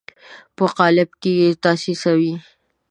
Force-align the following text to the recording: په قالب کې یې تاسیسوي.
په 0.55 0.65
قالب 0.77 1.09
کې 1.21 1.31
یې 1.39 1.49
تاسیسوي. 1.63 2.33